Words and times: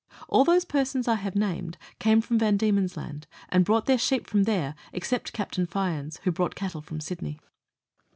All 0.27 0.43
those 0.43 0.65
persons 0.65 1.07
I 1.07 1.13
have 1.13 1.35
named 1.35 1.77
came 1.99 2.21
from 2.21 2.39
V. 2.39 2.53
D. 2.53 2.71
Land, 2.71 3.27
and 3.49 3.63
brought 3.63 3.85
their 3.85 3.99
sheep 3.99 4.25
from 4.25 4.45
there, 4.45 4.73
except 4.91 5.31
Capt. 5.31 5.57
Fyans, 5.67 6.17
who 6.23 6.31
brought 6.31 6.55
cattle 6.55 6.81
from 6.81 6.99
Sydney. 6.99 7.39